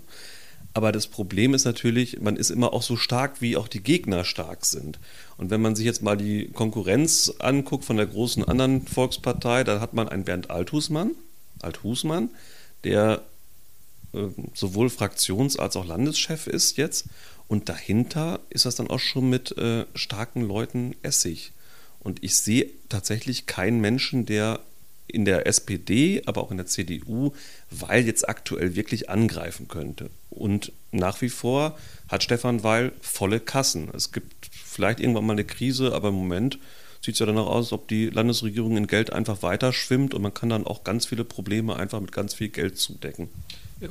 [0.73, 4.25] Aber das Problem ist natürlich, man ist immer auch so stark, wie auch die Gegner
[4.25, 4.99] stark sind.
[5.37, 9.79] Und wenn man sich jetzt mal die Konkurrenz anguckt von der großen anderen Volkspartei, dann
[9.79, 11.11] hat man einen Bernd Althusmann,
[11.61, 12.29] Althusmann,
[12.83, 13.21] der
[14.13, 17.05] äh, sowohl Fraktions- als auch Landeschef ist jetzt.
[17.47, 21.53] Und dahinter ist das dann auch schon mit äh, starken Leuten Essig.
[21.99, 24.59] Und ich sehe tatsächlich keinen Menschen, der
[25.07, 27.33] in der SPD, aber auch in der CDU,
[27.69, 30.09] Weil jetzt aktuell wirklich angreifen könnte.
[30.29, 33.89] Und nach wie vor hat Stefan Weil volle Kassen.
[33.93, 36.59] Es gibt vielleicht irgendwann mal eine Krise, aber im Moment
[37.01, 40.21] sieht es ja danach aus, als ob die Landesregierung in Geld einfach weiter schwimmt und
[40.21, 43.29] man kann dann auch ganz viele Probleme einfach mit ganz viel Geld zudecken.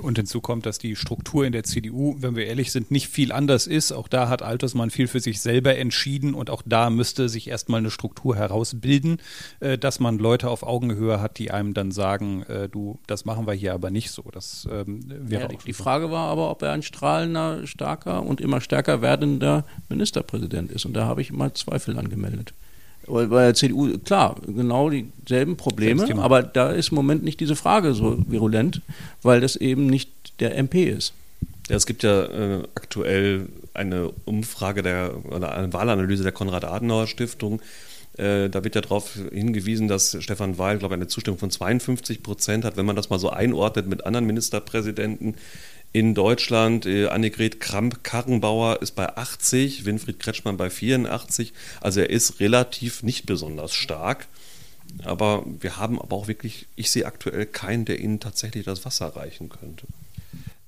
[0.00, 3.32] Und hinzu kommt, dass die Struktur in der CDU, wenn wir ehrlich sind, nicht viel
[3.32, 3.92] anders ist.
[3.92, 7.78] Auch da hat Altersmann viel für sich selber entschieden und auch da müsste sich erstmal
[7.78, 9.18] eine Struktur herausbilden,
[9.60, 13.46] äh, dass man Leute auf Augenhöhe hat, die einem dann sagen, äh, du, das machen
[13.46, 14.22] wir hier aber nicht so.
[14.32, 18.62] Das ähm, wäre ja, Die Frage war aber, ob er ein strahlender, starker und immer
[18.62, 20.86] stärker werdender Ministerpräsident ist.
[20.86, 22.54] Und da habe ich mal Zweifel angemeldet.
[23.06, 27.94] Bei der CDU, klar, genau dieselben Probleme, aber da ist im Moment nicht diese Frage
[27.94, 28.80] so virulent,
[29.22, 31.12] weil das eben nicht der MP ist.
[31.68, 37.60] Ja, es gibt ja äh, aktuell eine Umfrage der, oder eine Wahlanalyse der Konrad-Adenauer-Stiftung.
[38.16, 42.22] Äh, da wird ja darauf hingewiesen, dass Stefan Weil, glaube ich, eine Zustimmung von 52
[42.22, 42.76] Prozent hat.
[42.76, 45.34] Wenn man das mal so einordnet mit anderen Ministerpräsidenten,
[45.94, 46.84] in Deutschland.
[46.84, 51.54] Äh, Annegret Kramp-Karrenbauer ist bei 80, Winfried Kretschmann bei 84.
[51.80, 54.26] Also er ist relativ nicht besonders stark.
[55.04, 59.16] Aber wir haben aber auch wirklich, ich sehe aktuell keinen, der ihnen tatsächlich das Wasser
[59.16, 59.86] reichen könnte.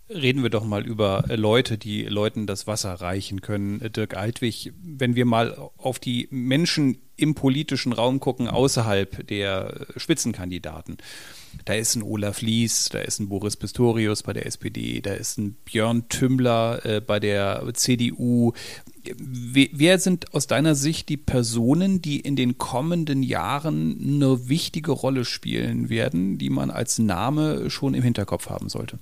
[0.09, 3.81] Reden wir doch mal über Leute, die Leuten das Wasser reichen können.
[3.93, 10.99] Dirk Altwig, wenn wir mal auf die Menschen im politischen Raum gucken, außerhalb der Spitzenkandidaten.
[11.65, 15.39] Da ist ein Olaf Lies, da ist ein Boris Pistorius bei der SPD, da ist
[15.39, 18.53] ein Björn Tümmler äh, bei der CDU.
[19.19, 25.25] Wer sind aus deiner Sicht die Personen, die in den kommenden Jahren eine wichtige Rolle
[25.25, 28.99] spielen werden, die man als Name schon im Hinterkopf haben sollte?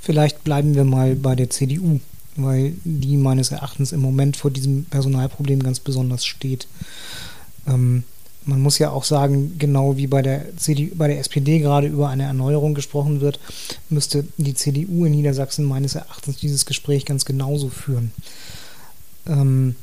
[0.00, 2.00] Vielleicht bleiben wir mal bei der CDU,
[2.36, 6.68] weil die meines Erachtens im Moment vor diesem Personalproblem ganz besonders steht.
[7.66, 8.04] Ähm,
[8.44, 12.08] man muss ja auch sagen, genau wie bei der, CDU, bei der SPD gerade über
[12.08, 13.38] eine Erneuerung gesprochen wird,
[13.90, 18.12] müsste die CDU in Niedersachsen meines Erachtens dieses Gespräch ganz genauso führen.
[19.26, 19.76] Ähm,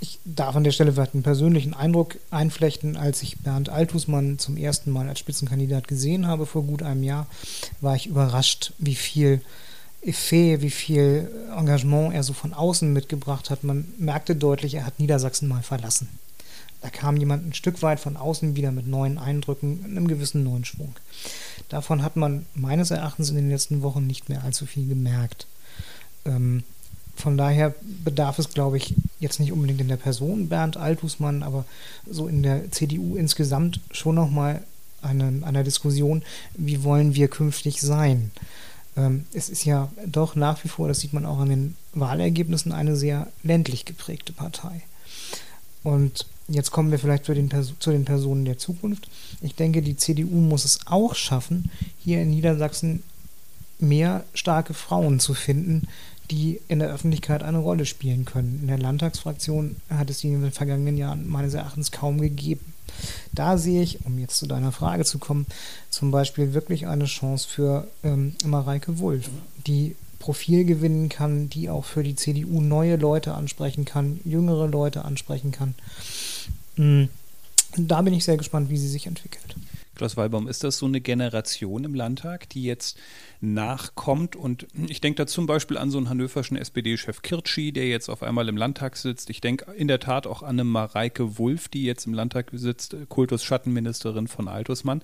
[0.00, 2.96] ich darf an der Stelle vielleicht einen persönlichen Eindruck einflechten.
[2.96, 7.26] Als ich Bernd Althusmann zum ersten Mal als Spitzenkandidat gesehen habe vor gut einem Jahr,
[7.80, 9.40] war ich überrascht, wie viel
[10.00, 13.64] Effet, wie viel Engagement er so von außen mitgebracht hat.
[13.64, 16.08] Man merkte deutlich, er hat Niedersachsen mal verlassen.
[16.80, 20.64] Da kam jemand ein Stück weit von außen wieder mit neuen Eindrücken, einem gewissen neuen
[20.64, 20.94] Schwung.
[21.68, 25.46] Davon hat man meines Erachtens in den letzten Wochen nicht mehr allzu viel gemerkt.
[26.24, 26.62] Ähm,
[27.16, 31.64] von daher bedarf es, glaube ich, jetzt nicht unbedingt in der Person Bernd Althusmann, aber
[32.08, 34.62] so in der CDU insgesamt schon nochmal
[35.02, 36.22] eine, einer Diskussion,
[36.54, 38.30] wie wollen wir künftig sein.
[38.96, 42.70] Ähm, es ist ja doch nach wie vor, das sieht man auch an den Wahlergebnissen,
[42.70, 44.82] eine sehr ländlich geprägte Partei.
[45.82, 49.08] Und Jetzt kommen wir vielleicht zu den, zu den Personen der Zukunft.
[49.42, 53.02] Ich denke, die CDU muss es auch schaffen, hier in Niedersachsen
[53.78, 55.86] mehr starke Frauen zu finden,
[56.30, 58.60] die in der Öffentlichkeit eine Rolle spielen können.
[58.62, 62.72] In der Landtagsfraktion hat es die in den vergangenen Jahren meines Erachtens kaum gegeben.
[63.32, 65.46] Da sehe ich, um jetzt zu deiner Frage zu kommen,
[65.90, 69.28] zum Beispiel wirklich eine Chance für ähm, Mareike Wulff,
[69.66, 75.04] die Profil gewinnen kann, die auch für die CDU neue Leute ansprechen kann, jüngere Leute
[75.04, 75.74] ansprechen kann.
[76.76, 77.08] Hm,
[77.76, 79.56] da bin ich sehr gespannt, wie sie sich entwickelt.
[79.98, 82.96] Klaus Walbaum, ist das so eine Generation im Landtag, die jetzt
[83.40, 84.36] nachkommt?
[84.36, 88.22] Und ich denke da zum Beispiel an so einen hannoverschen SPD-Chef Kirtschi, der jetzt auf
[88.22, 89.28] einmal im Landtag sitzt.
[89.28, 92.96] Ich denke in der Tat auch an eine Mareike Wulff, die jetzt im Landtag sitzt,
[93.08, 95.02] Kultus-Schattenministerin von Altusmann.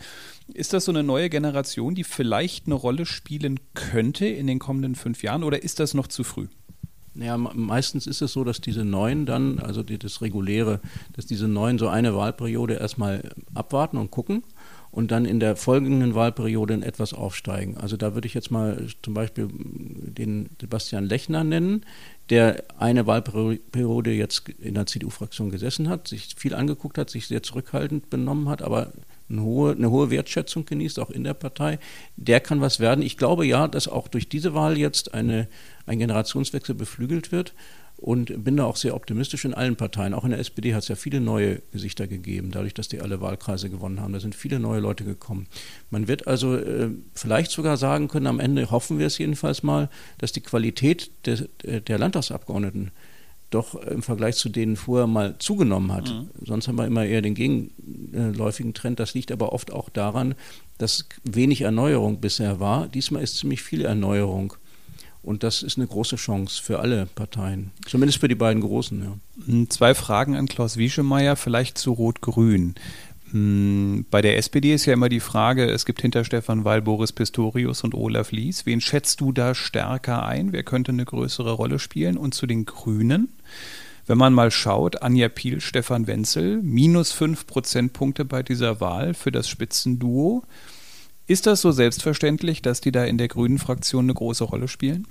[0.53, 4.95] Ist das so eine neue Generation, die vielleicht eine Rolle spielen könnte in den kommenden
[4.95, 6.47] fünf Jahren oder ist das noch zu früh?
[7.17, 10.81] Ja, meistens ist es so, dass diese Neuen dann, also die, das Reguläre,
[11.13, 14.43] dass diese Neuen so eine Wahlperiode erstmal abwarten und gucken
[14.95, 17.77] und dann in der folgenden Wahlperiode in etwas aufsteigen.
[17.77, 21.85] Also da würde ich jetzt mal zum Beispiel den Sebastian Lechner nennen,
[22.31, 27.43] der eine Wahlperiode jetzt in der CDU-Fraktion gesessen hat, sich viel angeguckt hat, sich sehr
[27.43, 28.93] zurückhaltend benommen hat, aber
[29.29, 31.81] eine hohe, eine hohe Wertschätzung genießt, auch in der Partei,
[32.17, 33.03] der kann was werden.
[33.03, 35.49] Ich glaube ja, dass auch durch diese Wahl jetzt eine,
[35.87, 37.53] ein Generationswechsel beflügelt wird
[38.05, 40.13] und bin da auch sehr optimistisch in allen Parteien.
[40.13, 43.23] Auch in der SPD hat es ja viele neue Gesichter gegeben, dadurch, dass die alle
[43.23, 44.13] Wahlkreise gewonnen haben.
[44.13, 45.47] Da sind viele neue Leute gekommen.
[45.89, 49.89] Man wird also äh, vielleicht sogar sagen können, am Ende hoffen wir es jedenfalls mal,
[50.19, 51.49] dass die Qualität de,
[51.81, 52.91] der Landtagsabgeordneten
[53.49, 56.11] doch im Vergleich zu denen vorher mal zugenommen hat.
[56.11, 56.29] Mhm.
[56.45, 59.01] Sonst haben wir immer eher den gegenläufigen Trend.
[59.01, 60.35] Das liegt aber oft auch daran,
[60.77, 62.87] dass wenig Erneuerung bisher war.
[62.87, 64.55] Diesmal ist ziemlich viel Erneuerung.
[65.25, 69.03] Und das ist eine große Chance für alle Parteien, zumindest für die beiden großen.
[69.03, 69.17] Ja.
[69.47, 72.75] Hm, zwei Fragen an Klaus Wieschemeyer, vielleicht zu Rot-Grün.
[73.31, 77.13] Hm, bei der SPD ist ja immer die Frage, es gibt hinter Stefan Weil Boris
[77.13, 78.67] Pistorius und Olaf Lies.
[78.67, 80.53] Wen schätzt du da stärker ein?
[80.53, 82.17] Wer könnte eine größere Rolle spielen?
[82.17, 83.29] Und zu den Grünen?
[84.07, 89.33] Wenn man mal schaut, Anja Piel, Stefan Wenzel, minus fünf Prozentpunkte bei dieser Wahl für
[89.33, 90.45] das Spitzenduo.
[91.27, 95.07] Ist das so selbstverständlich, dass die da in der Grünen Fraktion eine große Rolle spielen?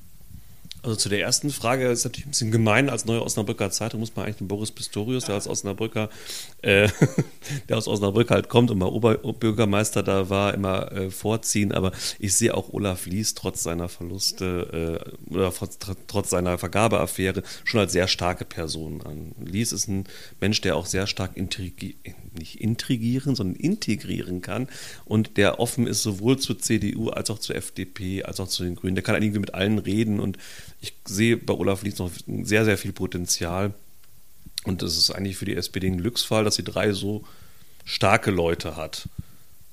[0.83, 2.89] Also zu der ersten Frage ist natürlich ein bisschen gemein.
[2.89, 6.09] Als neue Osnabrücker Zeitung muss man eigentlich den Boris Pistorius, der als Osnabrücker,
[6.61, 6.89] äh,
[7.69, 11.71] der aus Osnabrück halt kommt und mal Oberbürgermeister da war, immer äh, vorziehen.
[11.71, 15.53] Aber ich sehe auch Olaf Lies trotz seiner Verluste äh, oder
[16.07, 19.31] trotz seiner Vergabeaffäre schon als sehr starke Person an.
[19.39, 20.03] Lies ist ein
[20.41, 21.95] Mensch, der auch sehr stark intrigi
[22.37, 24.67] nicht intrigieren, sondern integrieren kann
[25.05, 28.75] und der offen ist sowohl zur CDU als auch zur FDP als auch zu den
[28.75, 28.95] Grünen.
[28.95, 30.37] Der kann eigentlich mit allen reden und
[30.83, 32.11] ich sehe bei Olaf Lies noch
[32.43, 33.73] sehr, sehr viel Potenzial.
[34.65, 37.23] Und das ist eigentlich für die SPD ein Glücksfall, dass sie drei so
[37.85, 39.07] starke Leute hat.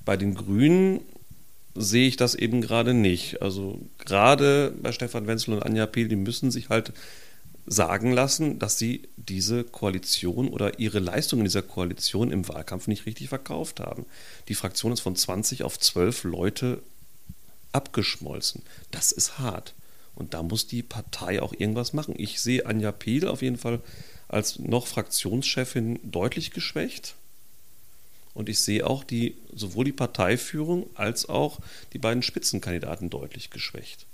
[0.05, 1.01] Bei den Grünen
[1.75, 3.41] sehe ich das eben gerade nicht.
[3.41, 6.93] Also gerade bei Stefan Wenzel und Anja Pehl, die müssen sich halt
[7.65, 13.05] sagen lassen, dass sie diese Koalition oder ihre Leistungen in dieser Koalition im Wahlkampf nicht
[13.05, 14.05] richtig verkauft haben.
[14.47, 16.81] Die Fraktion ist von 20 auf 12 Leute
[17.73, 18.61] abgeschmolzen.
[18.91, 19.73] Das ist hart.
[20.15, 22.15] Und da muss die Partei auch irgendwas machen.
[22.17, 23.81] Ich sehe Anja Piel auf jeden Fall
[24.27, 27.15] als noch Fraktionschefin deutlich geschwächt.
[28.33, 31.59] Und ich sehe auch die, sowohl die Parteiführung als auch
[31.93, 34.05] die beiden Spitzenkandidaten deutlich geschwächt.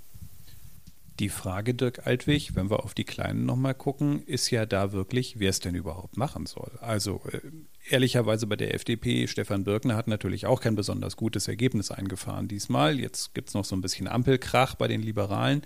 [1.18, 5.40] Die Frage, Dirk Altwig, wenn wir auf die Kleinen nochmal gucken, ist ja da wirklich,
[5.40, 6.70] wer es denn überhaupt machen soll.
[6.80, 7.40] Also äh,
[7.90, 13.00] ehrlicherweise bei der FDP, Stefan Birkner hat natürlich auch kein besonders gutes Ergebnis eingefahren diesmal.
[13.00, 15.62] Jetzt gibt es noch so ein bisschen Ampelkrach bei den Liberalen.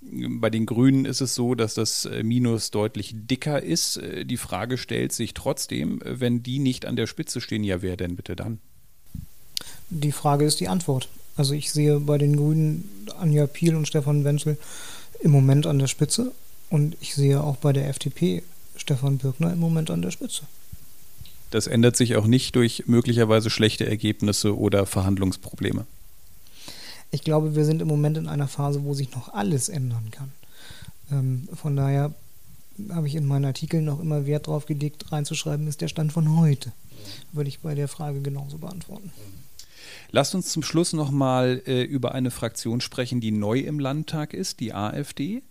[0.00, 3.96] Bei den Grünen ist es so, dass das äh, Minus deutlich dicker ist.
[3.96, 7.96] Äh, die Frage stellt sich trotzdem, wenn die nicht an der Spitze stehen, ja, wer
[7.96, 8.60] denn bitte dann?
[9.90, 11.08] Die Frage ist die Antwort.
[11.36, 12.88] Also ich sehe bei den Grünen
[13.18, 14.58] Anja Piel und Stefan Wenzel
[15.22, 16.32] im Moment an der Spitze
[16.70, 18.42] und ich sehe auch bei der FDP
[18.76, 20.42] Stefan Birkner im Moment an der Spitze.
[21.50, 25.86] Das ändert sich auch nicht durch möglicherweise schlechte Ergebnisse oder Verhandlungsprobleme.
[27.10, 30.32] Ich glaube, wir sind im Moment in einer Phase, wo sich noch alles ändern kann.
[31.10, 32.14] Ähm, von daher
[32.88, 36.38] habe ich in meinen Artikeln noch immer Wert darauf gelegt, reinzuschreiben, ist der Stand von
[36.38, 36.72] heute.
[37.32, 39.10] Würde ich bei der Frage genauso beantworten.
[40.10, 44.60] Lasst uns zum Schluss nochmal äh, über eine Fraktion sprechen, die neu im Landtag ist,
[44.60, 45.42] die AfD.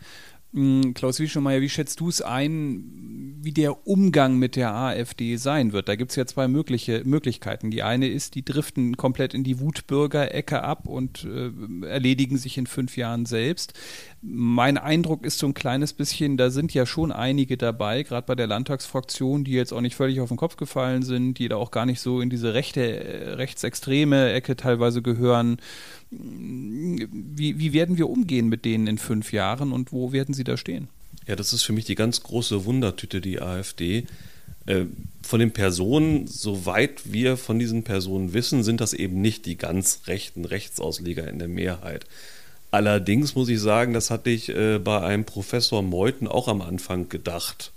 [0.54, 5.72] Hm, Klaus Wieschemeier, wie schätzt du es ein, wie der Umgang mit der AfD sein
[5.72, 5.88] wird?
[5.88, 7.72] Da gibt es ja zwei mögliche Möglichkeiten.
[7.72, 11.52] Die eine ist, die driften komplett in die Wutbürger-Ecke ab und äh,
[11.86, 13.74] erledigen sich in fünf Jahren selbst.
[14.22, 18.36] Mein Eindruck ist so ein kleines bisschen, da sind ja schon einige dabei, gerade bei
[18.36, 21.72] der Landtagsfraktion, die jetzt auch nicht völlig auf den Kopf gefallen sind, die da auch
[21.72, 25.58] gar nicht so in diese rechte, äh, rechtsextreme Ecke teilweise gehören.
[26.12, 30.58] Wie, wie werden wir umgehen mit denen in fünf Jahren und wo werden sie da
[30.58, 30.90] stehen?
[31.26, 34.06] Ja, das ist für mich die ganz große Wundertüte, die AfD.
[34.66, 34.86] Äh,
[35.22, 40.02] von den Personen, soweit wir von diesen Personen wissen, sind das eben nicht die ganz
[40.08, 42.06] rechten Rechtsausleger in der Mehrheit.
[42.72, 47.10] Allerdings muss ich sagen, das hatte ich äh, bei einem Professor Meuthen auch am Anfang
[47.10, 47.72] gedacht.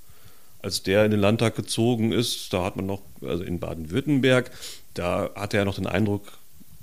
[0.63, 4.51] Als der in den Landtag gezogen ist, da hat man noch, also in Baden-Württemberg,
[4.95, 6.33] da hatte er noch den Eindruck,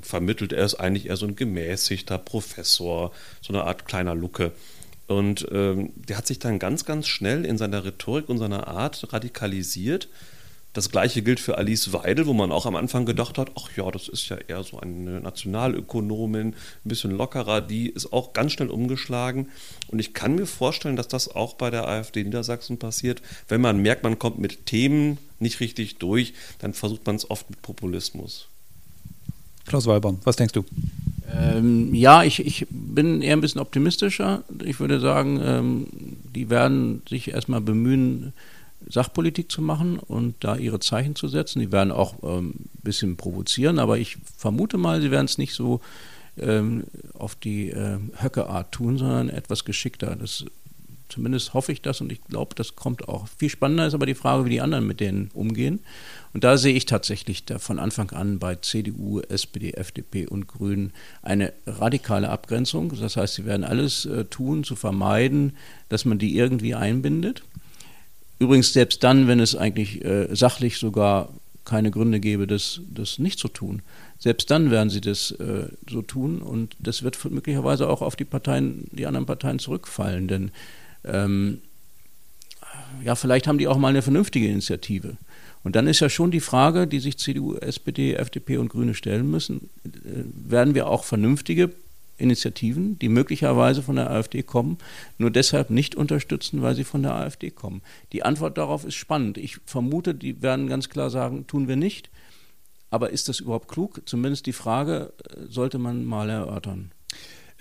[0.05, 3.11] vermittelt, er ist eigentlich eher so ein gemäßigter Professor,
[3.41, 4.51] so eine Art kleiner Lucke.
[5.07, 9.11] Und ähm, der hat sich dann ganz, ganz schnell in seiner Rhetorik und seiner Art
[9.11, 10.07] radikalisiert.
[10.73, 13.91] Das gleiche gilt für Alice Weidel, wo man auch am Anfang gedacht hat, ach ja,
[13.91, 18.69] das ist ja eher so eine Nationalökonomin, ein bisschen lockerer, die ist auch ganz schnell
[18.69, 19.49] umgeschlagen.
[19.89, 23.21] Und ich kann mir vorstellen, dass das auch bei der AfD Niedersachsen passiert.
[23.49, 27.49] Wenn man merkt, man kommt mit Themen nicht richtig durch, dann versucht man es oft
[27.49, 28.47] mit Populismus.
[29.71, 30.65] Klaus Walbaum, was denkst du?
[31.33, 34.43] Ähm, ja, ich, ich bin eher ein bisschen optimistischer.
[34.65, 35.87] Ich würde sagen, ähm,
[36.35, 38.33] die werden sich erstmal bemühen,
[38.85, 41.61] Sachpolitik zu machen und da ihre Zeichen zu setzen.
[41.61, 45.53] Die werden auch ähm, ein bisschen provozieren, aber ich vermute mal, sie werden es nicht
[45.53, 45.79] so
[47.13, 50.15] auf die äh, Höcke-Art tun, sondern etwas geschickter.
[50.15, 50.45] Das,
[51.11, 53.27] zumindest hoffe ich das und ich glaube, das kommt auch.
[53.37, 55.79] Viel spannender ist aber die Frage, wie die anderen mit denen umgehen.
[56.33, 61.53] Und da sehe ich tatsächlich von Anfang an bei CDU, SPD, FDP und Grünen eine
[61.67, 62.93] radikale Abgrenzung.
[62.99, 65.57] Das heißt, sie werden alles äh, tun, zu vermeiden,
[65.89, 67.43] dass man die irgendwie einbindet.
[68.39, 71.29] Übrigens selbst dann, wenn es eigentlich äh, sachlich sogar
[71.65, 73.81] keine Gründe gäbe, das, das nicht zu tun.
[74.17, 78.25] Selbst dann werden sie das äh, so tun und das wird möglicherweise auch auf die
[78.25, 80.51] Parteien, die anderen Parteien zurückfallen, denn
[81.03, 81.61] ähm,
[83.03, 85.17] ja, vielleicht haben die auch mal eine vernünftige Initiative.
[85.63, 89.29] Und dann ist ja schon die Frage, die sich CDU, SPD, FDP und Grüne stellen
[89.29, 91.71] müssen, äh, werden wir auch vernünftige
[92.17, 94.77] Initiativen, die möglicherweise von der AfD kommen,
[95.17, 97.81] nur deshalb nicht unterstützen, weil sie von der AfD kommen?
[98.11, 99.37] Die Antwort darauf ist spannend.
[99.37, 102.09] Ich vermute, die werden ganz klar sagen, tun wir nicht.
[102.89, 104.01] Aber ist das überhaupt klug?
[104.05, 106.91] Zumindest die Frage äh, sollte man mal erörtern.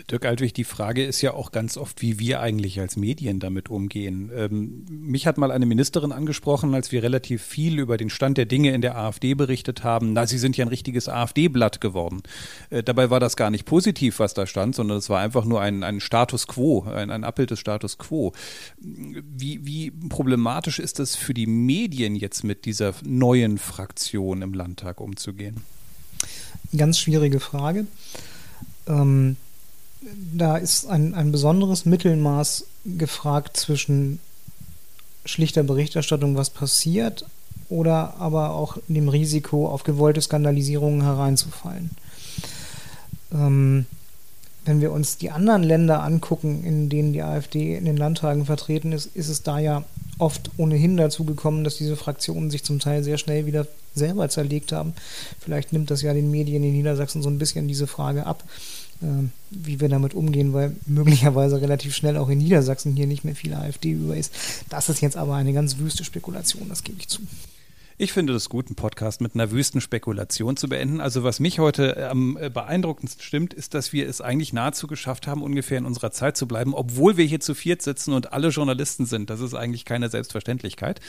[0.09, 3.69] Dirk Altwig, die Frage ist ja auch ganz oft, wie wir eigentlich als Medien damit
[3.69, 4.31] umgehen.
[4.35, 8.47] Ähm, mich hat mal eine Ministerin angesprochen, als wir relativ viel über den Stand der
[8.47, 10.13] Dinge in der AfD berichtet haben.
[10.13, 12.23] Na, sie sind ja ein richtiges AfD-Blatt geworden.
[12.71, 15.61] Äh, dabei war das gar nicht positiv, was da stand, sondern es war einfach nur
[15.61, 18.33] ein, ein Status quo, ein, ein Abbild des Status quo.
[18.79, 25.01] Wie, wie problematisch ist es für die Medien jetzt mit dieser neuen Fraktion im Landtag
[25.01, 25.63] umzugehen?
[26.77, 27.87] Ganz schwierige Frage.
[28.87, 29.37] Ähm
[30.35, 34.19] da ist ein, ein besonderes Mittelmaß gefragt zwischen
[35.25, 37.27] schlichter Berichterstattung, was passiert,
[37.69, 41.91] oder aber auch dem Risiko, auf gewollte Skandalisierungen hereinzufallen.
[43.33, 43.87] Ähm,
[44.65, 48.93] wenn wir uns die anderen Länder angucken, in denen die AfD in den Landtagen vertreten
[48.93, 49.85] ist, ist es da ja
[50.19, 54.73] oft ohnehin dazu gekommen, dass diese Fraktionen sich zum Teil sehr schnell wieder selber zerlegt
[54.73, 54.93] haben.
[55.41, 58.45] Vielleicht nimmt das ja den Medien in Niedersachsen so ein bisschen diese Frage ab.
[59.03, 63.35] Ähm, wie wir damit umgehen, weil möglicherweise relativ schnell auch in Niedersachsen hier nicht mehr
[63.35, 64.33] viel AfD über ist.
[64.69, 67.23] Das ist jetzt aber eine ganz wüste Spekulation, das gebe ich zu.
[67.97, 71.01] Ich finde es gut, einen Podcast mit einer wüsten Spekulation zu beenden.
[71.03, 75.27] Also was mich heute am äh, beeindruckendsten stimmt, ist, dass wir es eigentlich nahezu geschafft
[75.27, 78.49] haben, ungefähr in unserer Zeit zu bleiben, obwohl wir hier zu viert sitzen und alle
[78.49, 79.29] Journalisten sind.
[79.29, 81.01] Das ist eigentlich keine Selbstverständlichkeit.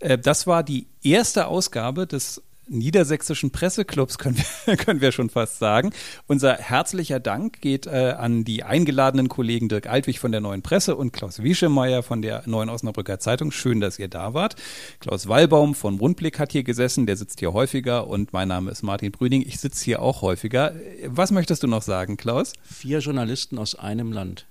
[0.00, 5.58] Äh, das war die erste Ausgabe des niedersächsischen Presseclubs, können wir, können wir schon fast
[5.58, 5.92] sagen.
[6.26, 10.96] Unser herzlicher Dank geht äh, an die eingeladenen Kollegen Dirk Altwig von der Neuen Presse
[10.96, 13.52] und Klaus Wieschemeyer von der Neuen Osnabrücker Zeitung.
[13.52, 14.56] Schön, dass ihr da wart.
[15.00, 18.82] Klaus Wallbaum von Rundblick hat hier gesessen, der sitzt hier häufiger und mein Name ist
[18.82, 19.42] Martin Brüning.
[19.42, 20.74] Ich sitze hier auch häufiger.
[21.06, 22.52] Was möchtest du noch sagen, Klaus?
[22.62, 24.46] Vier Journalisten aus einem Land.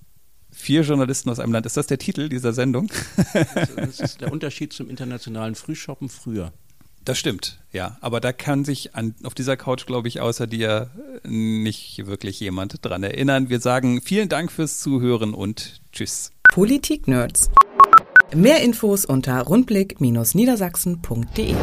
[0.53, 1.65] Vier Journalisten aus einem Land.
[1.65, 2.91] Ist das der Titel dieser Sendung?
[3.75, 6.51] Das ist der Unterschied zum internationalen Frühshoppen früher.
[7.03, 7.97] Das stimmt, ja.
[8.01, 10.91] Aber da kann sich an, auf dieser Couch, glaube ich, außer dir
[11.23, 13.49] nicht wirklich jemand dran erinnern.
[13.49, 16.31] Wir sagen vielen Dank fürs Zuhören und tschüss.
[16.53, 17.49] Politik-Nerds.
[18.35, 21.55] Mehr Infos unter rundblick-niedersachsen.de